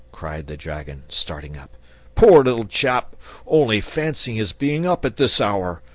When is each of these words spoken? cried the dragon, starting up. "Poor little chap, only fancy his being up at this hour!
cried 0.11 0.47
the 0.47 0.57
dragon, 0.57 1.03
starting 1.09 1.55
up. 1.55 1.77
"Poor 2.15 2.43
little 2.43 2.65
chap, 2.65 3.15
only 3.45 3.79
fancy 3.79 4.33
his 4.35 4.51
being 4.51 4.83
up 4.83 5.05
at 5.05 5.17
this 5.17 5.39
hour! 5.39 5.83